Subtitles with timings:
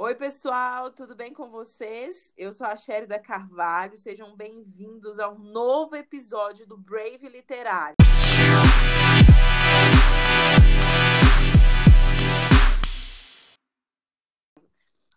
[0.00, 2.32] Oi, pessoal, tudo bem com vocês?
[2.36, 7.96] Eu sou a Sherida Carvalho, sejam bem-vindos a um novo episódio do Brave Literário.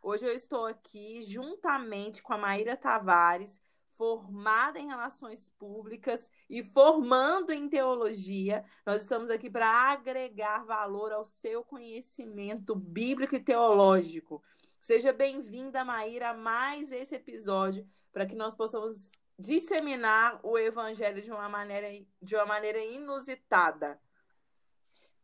[0.01, 3.61] Hoje eu estou aqui juntamente com a Maíra Tavares,
[4.01, 8.65] formada em relações públicas e formando em teologia.
[8.83, 14.41] Nós estamos aqui para agregar valor ao seu conhecimento bíblico e teológico.
[14.81, 21.29] Seja bem-vinda, Maíra, a mais esse episódio para que nós possamos disseminar o evangelho de
[21.29, 24.01] uma maneira, de uma maneira inusitada.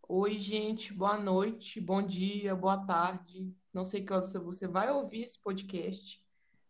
[0.07, 3.51] Oi, gente, boa noite, bom dia, boa tarde.
[3.73, 6.23] Não sei que hora você vai ouvir esse podcast,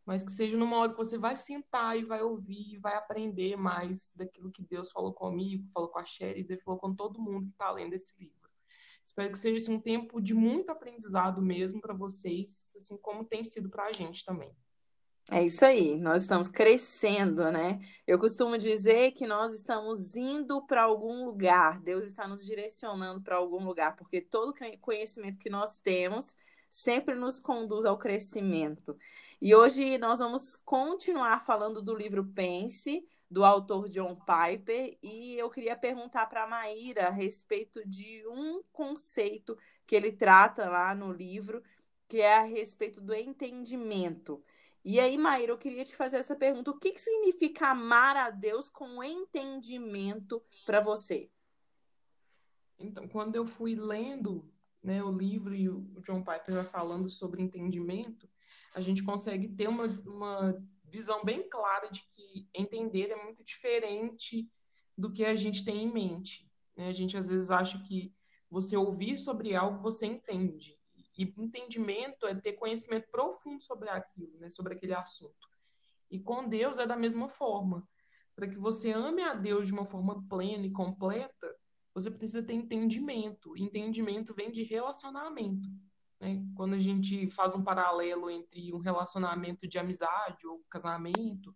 [0.07, 3.57] mas que seja numa hora que você vai sentar e vai ouvir, e vai aprender
[3.57, 7.51] mais daquilo que Deus falou comigo, falou com a Sherry, falou com todo mundo que
[7.51, 8.49] está lendo esse livro.
[9.03, 13.43] Espero que seja assim, um tempo de muito aprendizado mesmo para vocês, assim como tem
[13.43, 14.55] sido para a gente também.
[15.29, 17.81] É isso aí, nós estamos crescendo, né?
[18.07, 23.35] Eu costumo dizer que nós estamos indo para algum lugar, Deus está nos direcionando para
[23.35, 26.33] algum lugar, porque todo conhecimento que nós temos
[26.69, 28.97] sempre nos conduz ao crescimento.
[29.39, 35.47] E hoje nós vamos continuar falando do livro Pense, do autor John Piper, e eu
[35.47, 41.11] queria perguntar para a Maíra a respeito de um conceito que ele trata lá no
[41.11, 41.61] livro,
[42.07, 44.43] que é a respeito do entendimento.
[44.83, 48.31] E aí, Maíra, eu queria te fazer essa pergunta: o que, que significa amar a
[48.31, 51.29] Deus com entendimento para você?
[52.79, 57.43] Então, quando eu fui lendo né, o livro e o John Piper vai falando sobre
[57.43, 58.27] entendimento,
[58.73, 64.49] a gente consegue ter uma, uma visão bem clara de que entender é muito diferente
[64.97, 66.49] do que a gente tem em mente.
[66.75, 66.87] Né?
[66.87, 68.13] A gente às vezes acha que
[68.49, 70.77] você ouvir sobre algo você entende.
[71.17, 74.49] E entendimento é ter conhecimento profundo sobre aquilo, né?
[74.49, 75.47] sobre aquele assunto.
[76.09, 77.87] E com Deus é da mesma forma.
[78.35, 81.55] Para que você ame a Deus de uma forma plena e completa,
[81.93, 83.57] você precisa ter entendimento.
[83.57, 85.67] Entendimento vem de relacionamento.
[86.19, 86.43] Né?
[86.55, 91.55] Quando a gente faz um paralelo entre um relacionamento de amizade ou casamento,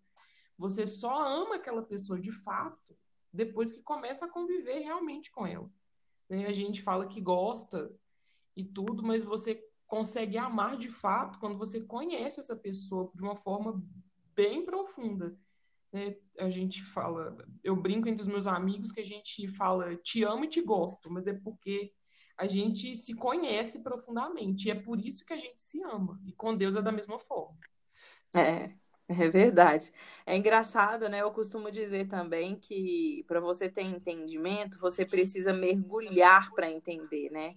[0.57, 2.95] você só ama aquela pessoa de fato
[3.33, 5.69] depois que começa a conviver realmente com ela.
[6.29, 6.45] Né?
[6.45, 7.91] A gente fala que gosta
[8.55, 13.35] e tudo, mas você consegue amar de fato quando você conhece essa pessoa de uma
[13.35, 13.83] forma
[14.35, 15.37] bem profunda.
[15.91, 16.17] Né?
[16.37, 20.45] A gente fala, eu brinco entre os meus amigos que a gente fala te amo
[20.45, 21.93] e te gosto, mas é porque
[22.37, 24.67] a gente se conhece profundamente.
[24.67, 26.19] E é por isso que a gente se ama.
[26.25, 27.57] E com Deus é da mesma forma.
[28.33, 28.71] É,
[29.07, 29.91] é verdade.
[30.25, 31.21] É engraçado, né?
[31.21, 37.55] Eu costumo dizer também que para você ter entendimento, você precisa mergulhar para entender, né?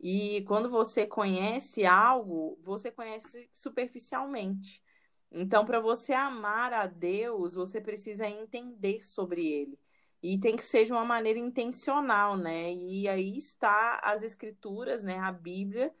[0.00, 4.82] E quando você conhece algo, você conhece superficialmente.
[5.30, 9.78] Então, para você amar a Deus, você precisa entender sobre ele.
[10.22, 12.72] E tem que ser de uma maneira intencional, né?
[12.72, 15.18] E aí está as escrituras, né?
[15.18, 15.92] A Bíblia,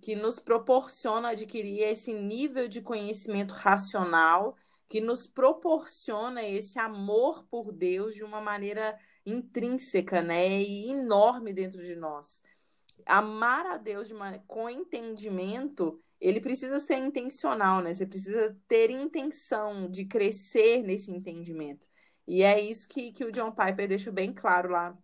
[0.00, 4.56] que nos proporciona adquirir esse nível de conhecimento racional,
[4.88, 10.62] que nos proporciona esse amor por Deus de uma maneira intrínseca, né?
[10.62, 12.42] E enorme dentro de nós.
[13.04, 14.38] Amar a Deus de uma...
[14.46, 17.92] com entendimento ele precisa ser intencional, né?
[17.92, 21.86] Você precisa ter intenção de crescer nesse entendimento.
[22.26, 24.96] E é isso que, que o John Piper deixa bem claro lá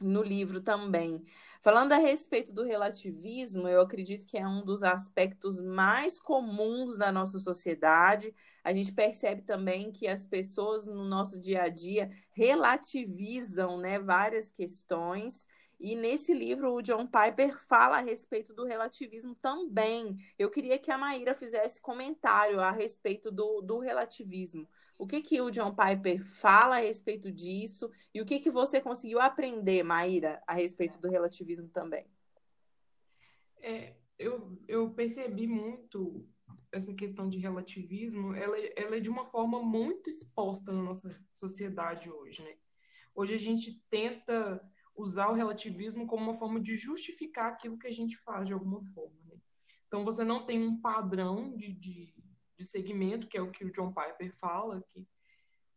[0.00, 1.24] no livro também.
[1.62, 7.12] Falando a respeito do relativismo, eu acredito que é um dos aspectos mais comuns da
[7.12, 8.34] nossa sociedade.
[8.64, 14.50] A gente percebe também que as pessoas no nosso dia a dia relativizam né, várias
[14.50, 15.46] questões.
[15.78, 20.16] E nesse livro, o John Piper fala a respeito do relativismo também.
[20.38, 24.68] Eu queria que a Maíra fizesse comentário a respeito do, do relativismo.
[25.00, 28.82] O que, que o John Piper fala a respeito disso e o que, que você
[28.82, 32.04] conseguiu aprender, Maíra, a respeito do relativismo também?
[33.62, 36.28] É, eu, eu percebi muito
[36.70, 42.10] essa questão de relativismo, ela, ela é de uma forma muito exposta na nossa sociedade
[42.10, 42.56] hoje, né?
[43.14, 44.62] Hoje a gente tenta
[44.94, 48.84] usar o relativismo como uma forma de justificar aquilo que a gente faz de alguma
[48.92, 49.16] forma.
[49.24, 49.40] Né?
[49.86, 52.19] Então você não tem um padrão de, de
[52.60, 55.08] de segmento, que é o que o John Piper fala, que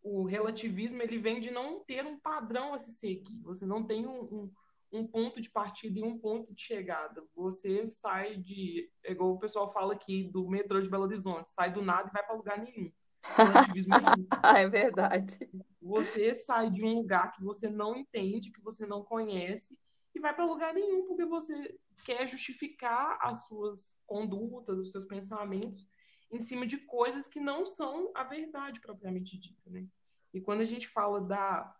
[0.04, 3.40] o relativismo ele vem de não ter um padrão a se seguir.
[3.44, 4.52] Você não tem um, um,
[4.92, 7.24] um ponto de partida e um ponto de chegada.
[7.34, 11.72] Você sai de, é igual o pessoal fala aqui do metrô de Belo Horizonte, sai
[11.72, 12.92] do nada e vai para lugar nenhum.
[13.24, 14.58] Relativismo nenhum.
[14.58, 15.50] é verdade.
[15.82, 19.80] Você sai de um lugar que você não entende, que você não conhece,
[20.14, 25.88] e vai para lugar nenhum, porque você quer justificar as suas condutas, os seus pensamentos
[26.34, 29.88] em cima de coisas que não são a verdade propriamente dita, né?
[30.34, 31.76] E quando a gente fala da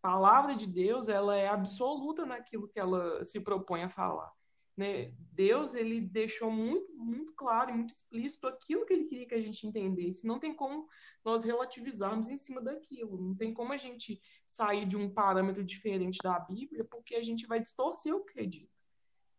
[0.00, 4.32] palavra de Deus, ela é absoluta naquilo que ela se propõe a falar.
[4.74, 5.12] Né?
[5.32, 9.40] Deus ele deixou muito, muito claro e muito explícito aquilo que ele queria que a
[9.40, 10.26] gente entendesse.
[10.26, 10.88] Não tem como
[11.22, 13.20] nós relativizarmos em cima daquilo.
[13.20, 17.46] Não tem como a gente sair de um parâmetro diferente da Bíblia, porque a gente
[17.46, 18.72] vai distorcer o que é dito.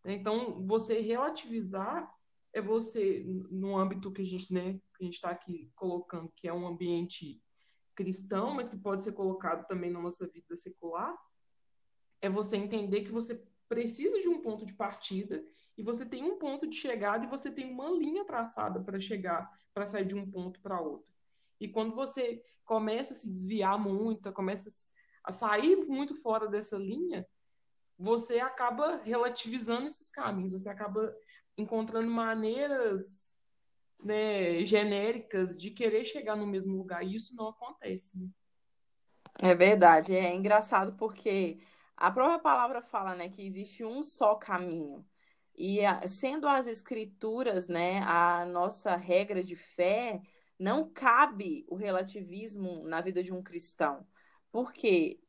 [0.06, 2.13] Então, você relativizar
[2.54, 7.42] é você, no âmbito que a gente né, está aqui colocando, que é um ambiente
[7.96, 11.16] cristão, mas que pode ser colocado também na nossa vida secular,
[12.22, 15.44] é você entender que você precisa de um ponto de partida
[15.76, 19.50] e você tem um ponto de chegada e você tem uma linha traçada para chegar,
[19.74, 21.12] para sair de um ponto para outro.
[21.60, 24.70] E quando você começa a se desviar muito, começa
[25.24, 27.28] a sair muito fora dessa linha,
[27.98, 31.14] você acaba relativizando esses caminhos, você acaba
[31.58, 33.42] encontrando maneiras
[34.04, 38.20] né, genéricas de querer chegar no mesmo lugar, e isso não acontece.
[38.20, 38.30] Né?
[39.42, 41.60] É verdade, é engraçado porque
[41.96, 45.06] a própria palavra fala, né, que existe um só caminho.
[45.56, 50.22] E sendo as escrituras, né, a nossa regra de fé,
[50.60, 54.08] não cabe o relativismo na vida de um cristão.
[54.52, 55.20] Porque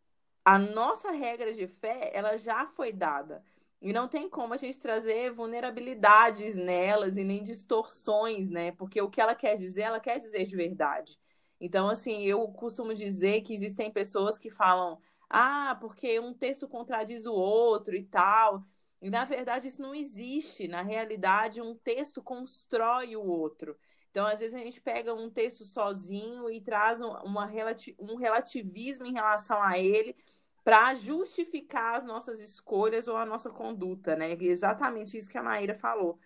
[0.45, 3.43] a nossa regra de fé, ela já foi dada.
[3.81, 8.73] E não tem como a gente trazer vulnerabilidades nelas e nem distorções, né?
[8.73, 11.19] Porque o que ela quer dizer, ela quer dizer de verdade.
[11.61, 14.99] Então, assim, eu costumo dizer que existem pessoas que falam,
[15.29, 18.63] ah, porque um texto contradiz o outro e tal.
[19.03, 20.67] E na verdade isso não existe.
[20.67, 23.77] Na realidade, um texto constrói o outro.
[24.11, 29.61] Então, às vezes, a gente pega um texto sozinho e traz um relativismo em relação
[29.61, 30.17] a ele
[30.65, 34.33] para justificar as nossas escolhas ou a nossa conduta, né?
[34.41, 36.19] Exatamente isso que a Maíra falou.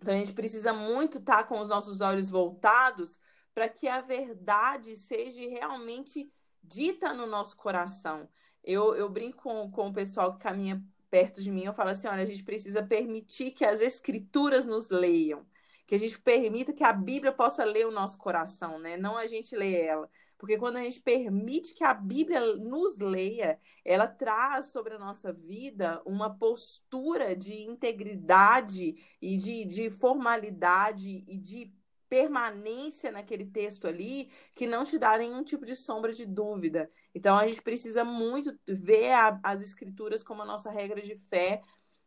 [0.00, 3.20] Então, a gente precisa muito estar tá com os nossos olhos voltados
[3.54, 6.32] para que a verdade seja realmente
[6.62, 8.28] dita no nosso coração.
[8.62, 12.08] Eu, eu brinco com, com o pessoal que caminha perto de mim, eu falo assim:
[12.08, 15.46] olha, a gente precisa permitir que as escrituras nos leiam,
[15.86, 18.96] que a gente permita que a Bíblia possa ler o nosso coração, né?
[18.96, 20.10] Não a gente ler ela.
[20.38, 25.32] Porque quando a gente permite que a Bíblia nos leia, ela traz sobre a nossa
[25.32, 31.72] vida uma postura de integridade e de, de formalidade e de
[32.08, 36.90] permanência naquele texto ali que não te dá nenhum tipo de sombra de dúvida.
[37.14, 41.62] Então a gente precisa muito ver a, as escrituras como a nossa regra de fé,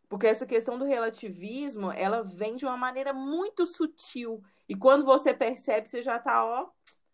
[0.07, 4.41] porque essa questão do relativismo, ela vem de uma maneira muito sutil.
[4.69, 6.69] E quando você percebe, você já está ó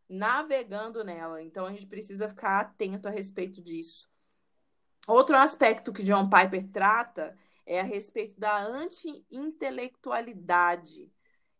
[0.10, 1.42] navegando nela.
[1.42, 4.08] Então a gente precisa ficar atento a respeito disso.
[5.08, 7.36] Outro aspecto que John Piper trata
[7.66, 11.12] é a respeito da anti-intelectualidade.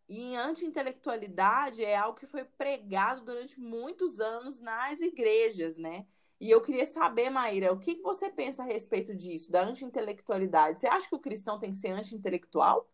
[0.07, 6.06] E anti-intelectualidade é algo que foi pregado durante muitos anos nas igrejas, né?
[6.40, 10.80] E eu queria saber, Maíra, o que você pensa a respeito disso, da anti-intelectualidade?
[10.80, 12.88] Você acha que o cristão tem que ser anti-intelectual?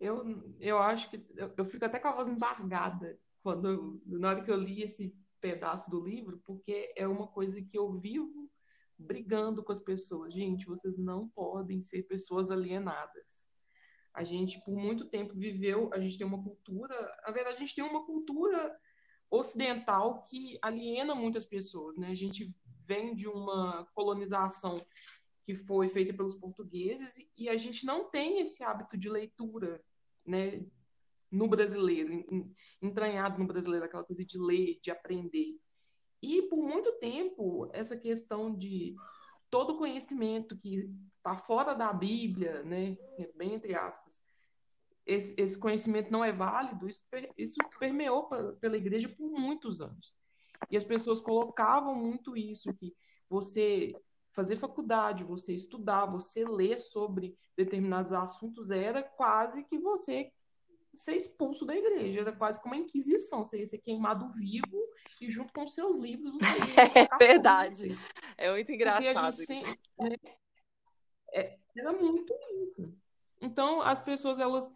[0.00, 4.44] Eu, eu acho que eu, eu fico até com a voz embargada quando na hora
[4.44, 8.50] que eu li esse pedaço do livro, porque é uma coisa que eu vivo
[8.98, 10.34] brigando com as pessoas.
[10.34, 13.48] Gente, vocês não podem ser pessoas alienadas.
[14.12, 16.94] A gente, por muito tempo, viveu, a gente tem uma cultura,
[17.24, 18.76] na verdade, a gente tem uma cultura
[19.30, 22.08] ocidental que aliena muitas pessoas, né?
[22.08, 22.52] A gente
[22.84, 24.84] vem de uma colonização
[25.44, 29.82] que foi feita pelos portugueses e a gente não tem esse hábito de leitura,
[30.28, 30.64] né?
[31.30, 32.24] No brasileiro,
[32.80, 35.58] entranhado no brasileiro, aquela coisa de ler, de aprender.
[36.22, 38.94] E por muito tempo, essa questão de
[39.50, 42.96] todo conhecimento que está fora da Bíblia, né,
[43.36, 44.26] bem entre aspas,
[45.06, 47.00] esse, esse conhecimento não é válido, isso,
[47.36, 50.18] isso permeou pra, pela igreja por muitos anos.
[50.70, 52.94] E as pessoas colocavam muito isso, que
[53.28, 53.94] você
[54.38, 60.30] fazer faculdade, você estudar, você ler sobre determinados assuntos, era quase que você
[60.94, 64.80] ser expulso da igreja, era quase como uma inquisição, você ia ser queimado vivo
[65.20, 67.98] e junto com seus livros você ia É verdade.
[68.36, 69.18] É muito engraçado.
[69.18, 70.16] a gente sempre, né,
[71.34, 72.94] é, era muito isso.
[73.42, 74.72] Então, as pessoas, elas.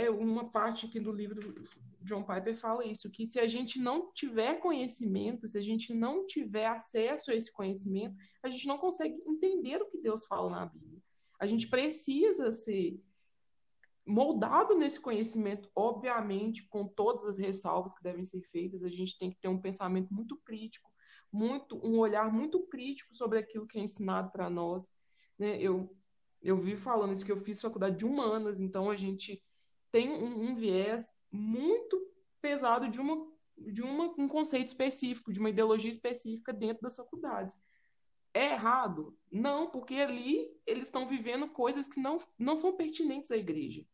[0.00, 1.54] É uma parte aqui do livro
[2.02, 6.26] John Piper fala isso, que se a gente não tiver conhecimento, se a gente não
[6.26, 10.66] tiver acesso a esse conhecimento, a gente não consegue entender o que Deus fala na
[10.66, 11.02] Bíblia.
[11.38, 12.98] A gente precisa ser
[14.06, 19.30] moldado nesse conhecimento, obviamente, com todas as ressalvas que devem ser feitas, a gente tem
[19.30, 20.90] que ter um pensamento muito crítico,
[21.30, 24.88] muito um olhar muito crítico sobre aquilo que é ensinado para nós.
[25.38, 25.60] Né?
[25.60, 25.94] Eu,
[26.40, 29.42] eu vi falando isso que eu fiz faculdade de humanas, então a gente
[29.90, 32.00] tem um, um viés muito
[32.40, 33.28] pesado de uma
[33.60, 37.60] de uma, um conceito específico, de uma ideologia específica dentro das faculdades.
[38.32, 39.16] É errado?
[39.30, 43.84] Não, porque ali eles estão vivendo coisas que não, não são pertinentes à igreja.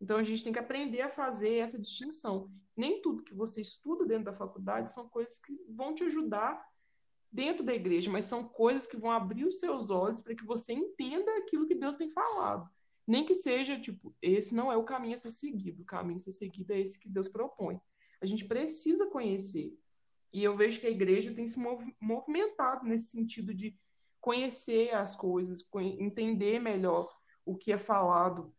[0.00, 2.50] Então a gente tem que aprender a fazer essa distinção.
[2.76, 6.64] Nem tudo que você estuda dentro da faculdade são coisas que vão te ajudar
[7.30, 10.72] dentro da igreja, mas são coisas que vão abrir os seus olhos para que você
[10.72, 12.68] entenda aquilo que Deus tem falado.
[13.08, 16.20] Nem que seja, tipo, esse não é o caminho a ser seguido, o caminho a
[16.20, 17.80] ser seguido é esse que Deus propõe.
[18.20, 19.74] A gente precisa conhecer.
[20.30, 21.58] E eu vejo que a igreja tem se
[21.98, 23.80] movimentado nesse sentido de
[24.20, 25.66] conhecer as coisas,
[25.98, 27.10] entender melhor
[27.46, 28.54] o que é falado,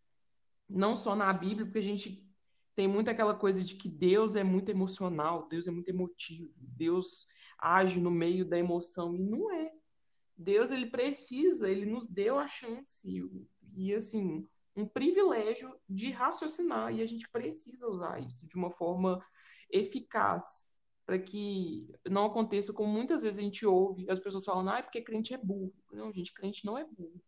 [0.68, 2.27] não só na Bíblia, porque a gente
[2.75, 7.27] tem muito aquela coisa de que Deus é muito emocional, Deus é muito emotivo, Deus
[7.60, 9.72] age no meio da emoção e não é.
[10.39, 13.29] Deus ele precisa, ele nos deu a chance
[13.75, 19.22] e assim um privilégio de raciocinar e a gente precisa usar isso de uma forma
[19.69, 20.74] eficaz
[21.05, 24.81] para que não aconteça como muitas vezes a gente ouve as pessoas falando, ah, é
[24.81, 25.74] porque crente é burro.
[25.91, 27.22] Não, gente, crente não é burro.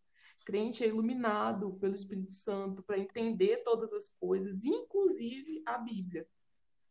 [0.45, 6.25] Crente é iluminado pelo Espírito Santo para entender todas as coisas, inclusive a Bíblia.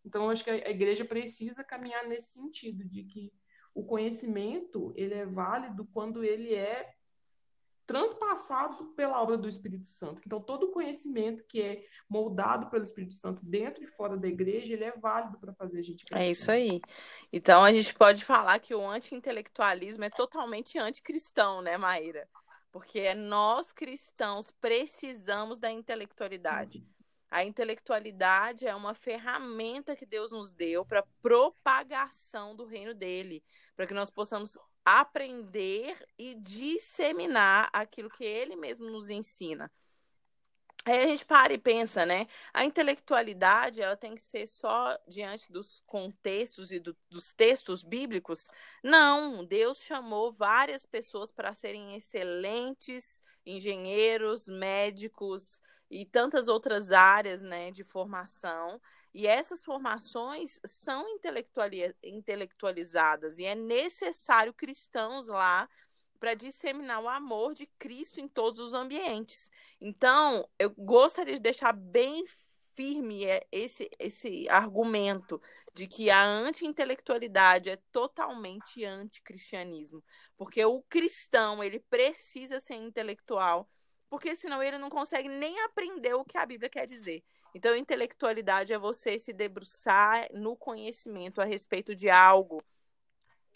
[0.04, 3.32] Então, acho que a igreja precisa caminhar nesse sentido de que
[3.74, 6.92] o conhecimento ele é válido quando ele é
[7.90, 10.22] transpassado pela obra do Espírito Santo.
[10.24, 14.84] Então, todo conhecimento que é moldado pelo Espírito Santo dentro e fora da igreja, ele
[14.84, 16.24] é válido para fazer a gente crescer.
[16.24, 16.80] É isso aí.
[17.32, 22.28] Então, a gente pode falar que o anti-intelectualismo é totalmente anticristão, né, Maíra?
[22.70, 26.86] Porque nós cristãos precisamos da intelectualidade.
[27.30, 33.42] A intelectualidade é uma ferramenta que Deus nos deu para propagação do reino dele,
[33.76, 39.70] para que nós possamos aprender e disseminar aquilo que ele mesmo nos ensina.
[40.84, 42.26] Aí a gente para e pensa, né?
[42.54, 48.48] A intelectualidade ela tem que ser só diante dos contextos e do, dos textos bíblicos?
[48.82, 55.60] Não, Deus chamou várias pessoas para serem excelentes engenheiros, médicos
[55.90, 58.80] e tantas outras áreas, né, de formação.
[59.12, 61.04] E essas formações são
[62.04, 65.68] intelectualizadas e é necessário cristãos lá
[66.20, 69.50] para disseminar o amor de Cristo em todos os ambientes.
[69.80, 72.24] Então, eu gostaria de deixar bem
[72.76, 75.40] firme é, esse, esse argumento
[75.74, 80.04] de que a anti-intelectualidade é totalmente anticristianismo,
[80.36, 83.68] porque o cristão ele precisa ser intelectual,
[84.10, 87.22] porque senão ele não consegue nem aprender o que a Bíblia quer dizer.
[87.54, 92.60] Então, intelectualidade é você se debruçar no conhecimento a respeito de algo.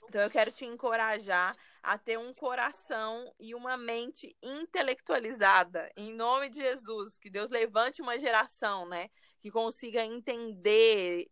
[0.09, 6.49] Então, eu quero te encorajar a ter um coração e uma mente intelectualizada, em nome
[6.49, 7.19] de Jesus.
[7.19, 9.11] Que Deus levante uma geração, né?
[9.41, 11.29] Que consiga entender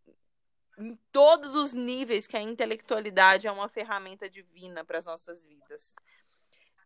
[0.78, 5.94] em todos os níveis que a intelectualidade é uma ferramenta divina para as nossas vidas.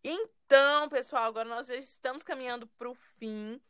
[0.09, 3.61] Então, pessoal, agora nós estamos caminhando para o fim.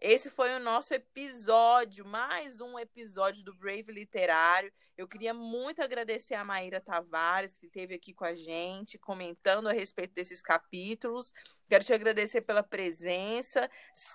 [0.00, 4.72] Esse foi o nosso episódio, mais um episódio do Brave Literário.
[4.98, 9.72] Eu queria muito agradecer a Maíra Tavares, que esteve aqui com a gente, comentando a
[9.72, 11.32] respeito desses capítulos.
[11.68, 13.70] Quero te agradecer pela presença.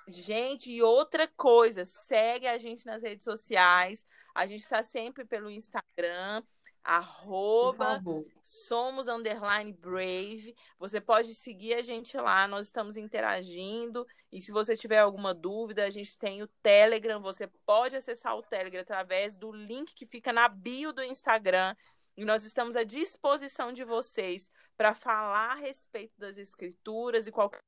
[0.05, 4.03] Gente, e outra coisa, segue a gente nas redes sociais.
[4.35, 6.43] A gente está sempre pelo Instagram
[6.89, 8.01] arroba
[8.41, 10.55] somos underline brave.
[10.79, 14.07] Você pode seguir a gente lá, nós estamos interagindo.
[14.31, 17.21] E se você tiver alguma dúvida, a gente tem o Telegram.
[17.21, 21.75] Você pode acessar o Telegram através do link que fica na bio do Instagram.
[22.17, 27.61] E nós estamos à disposição de vocês para falar a respeito das escrituras e qualquer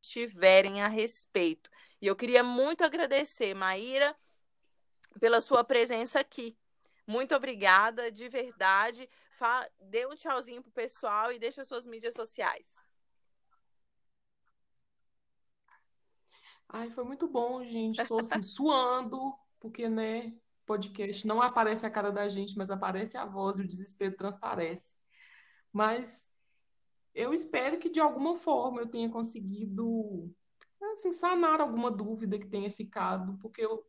[0.00, 1.70] tiverem a respeito.
[2.00, 4.14] E eu queria muito agradecer, Maíra,
[5.20, 6.56] pela sua presença aqui.
[7.08, 9.08] Muito obrigada, de verdade.
[9.38, 12.76] Fala, dê um tchauzinho pro pessoal e deixa suas mídias sociais.
[16.68, 17.98] Ai, foi muito bom, gente.
[17.98, 23.24] Estou assim, suando, porque, né, podcast não aparece a cara da gente, mas aparece a
[23.24, 25.00] voz e o desespero transparece.
[25.72, 26.30] Mas
[27.14, 30.30] eu espero que de alguma forma eu tenha conseguido
[30.92, 33.82] assim, sanar alguma dúvida que tenha ficado, porque eu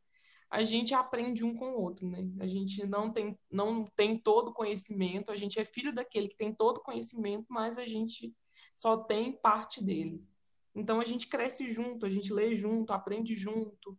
[0.49, 2.27] a gente aprende um com o outro, né?
[2.39, 6.53] A gente não tem, não tem todo conhecimento, a gente é filho daquele que tem
[6.53, 8.33] todo conhecimento, mas a gente
[8.73, 10.25] só tem parte dele.
[10.73, 13.97] Então a gente cresce junto, a gente lê junto, aprende junto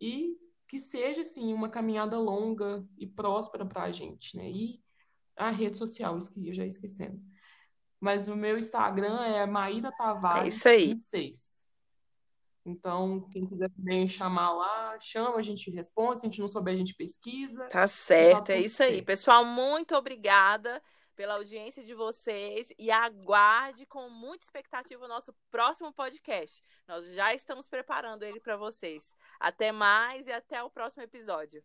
[0.00, 4.50] e que seja assim uma caminhada longa e próspera para a gente, né?
[4.50, 4.80] E
[5.36, 7.20] a rede social, eu já esquecendo.
[8.00, 11.66] Mas o meu Instagram é Maíra Tavares é 26.
[12.64, 16.20] Então, quem quiser também chamar lá, chama, a gente responde.
[16.20, 17.66] Se a gente não souber, a gente pesquisa.
[17.68, 19.02] Tá certo, tá é isso aí.
[19.02, 20.82] Pessoal, muito obrigada
[21.16, 26.62] pela audiência de vocês e aguarde com muita expectativa o nosso próximo podcast.
[26.88, 29.14] Nós já estamos preparando ele para vocês.
[29.38, 31.62] Até mais e até o próximo episódio.